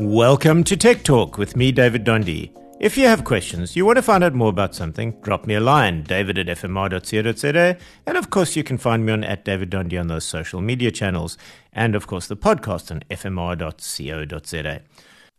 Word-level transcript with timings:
Welcome 0.00 0.64
to 0.64 0.78
Tech 0.78 1.02
Talk 1.02 1.36
with 1.36 1.56
me, 1.56 1.72
David 1.72 2.06
Dondi. 2.06 2.50
If 2.80 2.96
you 2.96 3.04
have 3.04 3.22
questions, 3.22 3.76
you 3.76 3.84
want 3.84 3.96
to 3.96 4.02
find 4.02 4.24
out 4.24 4.32
more 4.32 4.48
about 4.48 4.74
something, 4.74 5.20
drop 5.20 5.46
me 5.46 5.56
a 5.56 5.60
line, 5.60 6.04
david 6.04 6.38
at 6.38 6.46
fmr.co.za. 6.46 7.76
And 8.06 8.16
of 8.16 8.30
course, 8.30 8.56
you 8.56 8.64
can 8.64 8.78
find 8.78 9.04
me 9.04 9.12
on 9.12 9.24
at 9.24 9.44
David 9.44 9.68
Dondi 9.68 10.00
on 10.00 10.06
those 10.06 10.24
social 10.24 10.62
media 10.62 10.90
channels. 10.90 11.36
And 11.70 11.94
of 11.94 12.06
course, 12.06 12.28
the 12.28 12.36
podcast 12.38 12.90
on 12.90 13.02
fmr.co.za. 13.10 14.80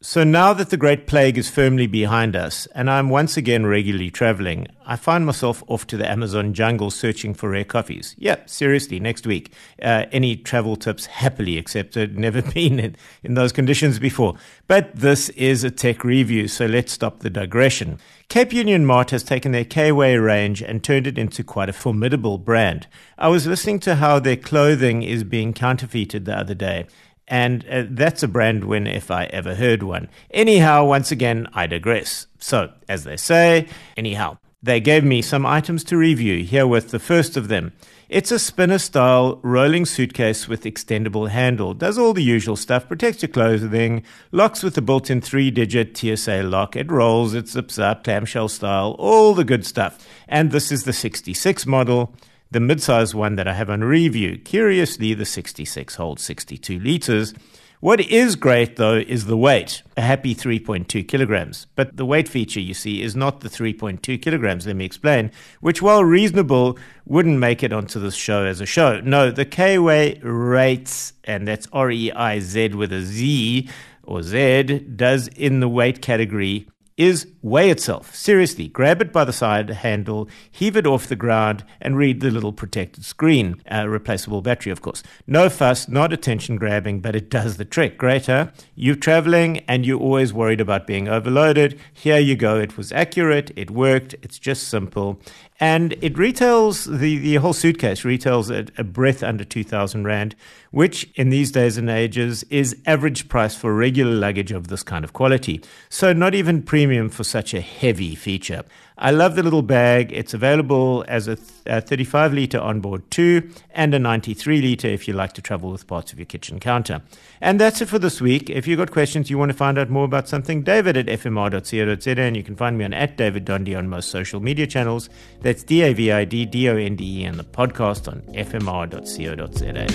So 0.00 0.22
now 0.22 0.52
that 0.52 0.70
the 0.70 0.76
Great 0.76 1.08
Plague 1.08 1.36
is 1.36 1.50
firmly 1.50 1.88
behind 1.88 2.36
us, 2.36 2.66
and 2.66 2.88
I'm 2.88 3.08
once 3.08 3.36
again 3.36 3.66
regularly 3.66 4.12
traveling, 4.12 4.68
I 4.86 4.94
find 4.94 5.26
myself 5.26 5.64
off 5.66 5.88
to 5.88 5.96
the 5.96 6.08
Amazon 6.08 6.54
jungle 6.54 6.92
searching 6.92 7.34
for 7.34 7.50
rare 7.50 7.64
coffees. 7.64 8.14
Yeah, 8.16 8.36
seriously, 8.46 9.00
next 9.00 9.26
week. 9.26 9.52
Uh, 9.82 10.04
any 10.12 10.36
travel 10.36 10.76
tips 10.76 11.06
happily 11.06 11.58
accepted. 11.58 12.16
Never 12.28 12.42
been 12.42 12.78
in, 12.78 12.96
in 13.24 13.34
those 13.34 13.50
conditions 13.50 13.98
before. 13.98 14.36
But 14.68 14.94
this 14.94 15.30
is 15.30 15.64
a 15.64 15.70
tech 15.70 16.04
review, 16.04 16.46
so 16.46 16.66
let's 16.66 16.92
stop 16.92 17.18
the 17.18 17.28
digression. 17.28 17.98
Cape 18.28 18.52
Union 18.52 18.86
Mart 18.86 19.10
has 19.10 19.24
taken 19.24 19.50
their 19.50 19.64
K-Way 19.64 20.16
range 20.16 20.62
and 20.62 20.84
turned 20.84 21.08
it 21.08 21.18
into 21.18 21.42
quite 21.42 21.68
a 21.68 21.72
formidable 21.72 22.38
brand. 22.38 22.86
I 23.18 23.26
was 23.28 23.48
listening 23.48 23.80
to 23.80 23.96
how 23.96 24.20
their 24.20 24.36
clothing 24.36 25.02
is 25.02 25.24
being 25.24 25.52
counterfeited 25.52 26.24
the 26.24 26.38
other 26.38 26.54
day 26.54 26.86
and 27.28 27.64
uh, 27.68 27.84
that's 27.88 28.22
a 28.22 28.28
brand 28.28 28.64
win 28.64 28.86
if 28.86 29.10
I 29.10 29.24
ever 29.26 29.54
heard 29.54 29.82
one. 29.82 30.08
Anyhow, 30.30 30.84
once 30.84 31.10
again, 31.10 31.46
I 31.52 31.66
digress. 31.66 32.26
So, 32.38 32.72
as 32.88 33.04
they 33.04 33.16
say, 33.16 33.68
anyhow, 33.96 34.38
they 34.62 34.80
gave 34.80 35.04
me 35.04 35.22
some 35.22 35.46
items 35.46 35.84
to 35.84 35.96
review. 35.96 36.42
Here 36.42 36.66
with 36.66 36.90
the 36.90 36.98
first 36.98 37.36
of 37.36 37.48
them. 37.48 37.72
It's 38.08 38.32
a 38.32 38.38
spinner 38.38 38.78
style 38.78 39.38
rolling 39.42 39.84
suitcase 39.84 40.48
with 40.48 40.64
extendable 40.64 41.28
handle. 41.28 41.74
Does 41.74 41.98
all 41.98 42.14
the 42.14 42.22
usual 42.22 42.56
stuff, 42.56 42.88
protects 42.88 43.20
your 43.20 43.28
clothing, 43.28 44.02
locks 44.32 44.62
with 44.62 44.78
a 44.78 44.80
built 44.80 45.10
in 45.10 45.20
three 45.20 45.50
digit 45.50 45.94
TSA 45.94 46.42
lock. 46.42 46.74
It 46.74 46.90
rolls, 46.90 47.34
it 47.34 47.48
zips 47.48 47.78
up, 47.78 48.04
clamshell 48.04 48.48
style, 48.48 48.96
all 48.98 49.34
the 49.34 49.44
good 49.44 49.66
stuff. 49.66 50.08
And 50.26 50.50
this 50.50 50.72
is 50.72 50.84
the 50.84 50.94
66 50.94 51.66
model 51.66 52.14
the 52.50 52.60
mid-size 52.60 53.14
one 53.14 53.36
that 53.36 53.48
I 53.48 53.54
have 53.54 53.70
on 53.70 53.82
review. 53.82 54.38
Curiously, 54.38 55.14
the 55.14 55.24
66 55.24 55.94
holds 55.96 56.22
62 56.22 56.78
liters. 56.78 57.34
What 57.80 58.00
is 58.00 58.34
great 58.34 58.74
though 58.74 58.96
is 58.96 59.26
the 59.26 59.36
weight, 59.36 59.82
a 59.96 60.00
happy 60.00 60.34
3.2 60.34 61.06
kilograms. 61.06 61.68
But 61.76 61.96
the 61.96 62.04
weight 62.04 62.28
feature, 62.28 62.58
you 62.58 62.74
see, 62.74 63.02
is 63.02 63.14
not 63.14 63.40
the 63.40 63.48
3.2 63.48 64.20
kilograms. 64.20 64.66
Let 64.66 64.74
me 64.74 64.84
explain, 64.84 65.30
which, 65.60 65.80
while 65.80 66.02
reasonable, 66.02 66.76
wouldn't 67.06 67.38
make 67.38 67.62
it 67.62 67.72
onto 67.72 68.00
this 68.00 68.16
show 68.16 68.44
as 68.44 68.60
a 68.60 68.66
show. 68.66 69.00
No, 69.00 69.30
the 69.30 69.44
K-Way 69.44 70.20
Reiz, 70.24 71.12
and 71.22 71.46
that's 71.46 71.68
R 71.72 71.92
E 71.92 72.10
I 72.10 72.40
Z 72.40 72.70
with 72.70 72.92
a 72.92 73.02
Z 73.02 73.68
or 74.02 74.24
Z, 74.24 74.62
does 74.96 75.28
in 75.28 75.60
the 75.60 75.68
weight 75.68 76.02
category 76.02 76.66
is 76.98 77.28
weigh 77.40 77.70
itself. 77.70 78.14
Seriously, 78.14 78.68
grab 78.68 79.00
it 79.00 79.12
by 79.12 79.24
the 79.24 79.32
side 79.32 79.70
handle, 79.70 80.28
heave 80.50 80.76
it 80.76 80.86
off 80.86 81.06
the 81.06 81.16
ground, 81.16 81.64
and 81.80 81.96
read 81.96 82.20
the 82.20 82.30
little 82.30 82.52
protected 82.52 83.04
screen. 83.04 83.62
Uh, 83.70 83.88
replaceable 83.88 84.42
battery, 84.42 84.72
of 84.72 84.82
course. 84.82 85.02
No 85.26 85.48
fuss, 85.48 85.88
not 85.88 86.12
attention 86.12 86.56
grabbing, 86.56 87.00
but 87.00 87.14
it 87.14 87.30
does 87.30 87.56
the 87.56 87.64
trick. 87.64 87.96
Great, 87.96 88.26
huh? 88.26 88.48
You're 88.74 88.96
traveling 88.96 89.58
and 89.68 89.86
you're 89.86 90.00
always 90.00 90.32
worried 90.32 90.60
about 90.60 90.86
being 90.86 91.08
overloaded. 91.08 91.78
Here 91.94 92.18
you 92.18 92.34
go. 92.34 92.58
It 92.58 92.76
was 92.76 92.90
accurate, 92.92 93.52
it 93.54 93.70
worked, 93.70 94.16
it's 94.22 94.38
just 94.38 94.66
simple. 94.68 95.20
And 95.60 95.96
it 96.00 96.16
retails, 96.16 96.84
the, 96.84 97.18
the 97.18 97.36
whole 97.36 97.52
suitcase 97.52 98.04
retails 98.04 98.50
at 98.50 98.70
a 98.78 98.84
breath 98.84 99.24
under 99.24 99.42
2,000 99.42 100.04
Rand, 100.04 100.36
which 100.70 101.10
in 101.16 101.30
these 101.30 101.50
days 101.50 101.76
and 101.76 101.90
ages 101.90 102.44
is 102.44 102.76
average 102.86 103.28
price 103.28 103.56
for 103.56 103.74
regular 103.74 104.12
luggage 104.12 104.52
of 104.52 104.68
this 104.68 104.82
kind 104.84 105.04
of 105.04 105.12
quality. 105.12 105.60
So 105.88 106.12
not 106.12 106.34
even 106.34 106.62
premium 106.62 107.08
for 107.08 107.24
such 107.24 107.54
a 107.54 107.60
heavy 107.60 108.14
feature. 108.14 108.64
I 109.00 109.12
love 109.12 109.36
the 109.36 109.44
little 109.44 109.62
bag. 109.62 110.12
It's 110.12 110.34
available 110.34 111.04
as 111.06 111.28
a, 111.28 111.36
th- 111.36 111.48
a 111.66 111.80
35 111.80 112.34
litre 112.34 112.58
onboard 112.58 113.08
too, 113.12 113.48
and 113.70 113.94
a 113.94 113.98
93 113.98 114.60
litre 114.60 114.88
if 114.88 115.06
you 115.06 115.14
like 115.14 115.34
to 115.34 115.42
travel 115.42 115.70
with 115.70 115.86
parts 115.86 116.12
of 116.12 116.18
your 116.18 116.26
kitchen 116.26 116.58
counter. 116.58 117.00
And 117.40 117.60
that's 117.60 117.80
it 117.80 117.86
for 117.86 118.00
this 118.00 118.20
week. 118.20 118.50
If 118.50 118.66
you've 118.66 118.78
got 118.78 118.90
questions, 118.90 119.30
you 119.30 119.38
want 119.38 119.50
to 119.50 119.56
find 119.56 119.78
out 119.78 119.88
more 119.88 120.04
about 120.04 120.28
something, 120.28 120.62
David 120.62 120.96
at 120.96 121.06
fmr.co.za, 121.06 122.20
and 122.20 122.36
you 122.36 122.42
can 122.42 122.56
find 122.56 122.76
me 122.76 122.84
on 122.84 122.92
at 122.92 123.16
David 123.16 123.44
Dondi 123.44 123.78
on 123.78 123.88
most 123.88 124.10
social 124.10 124.40
media 124.40 124.66
channels. 124.66 125.08
That's 125.48 125.62
D 125.62 125.80
A 125.80 125.94
V 125.94 126.12
I 126.12 126.26
D 126.26 126.44
D 126.44 126.68
O 126.68 126.76
N 126.76 126.94
D 126.94 127.22
E 127.22 127.24
and 127.24 127.38
the 127.38 127.42
podcast 127.42 128.06
on 128.06 128.20
fmr.co.za. 128.34 129.86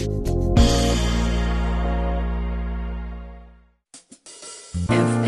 F- 4.89 5.22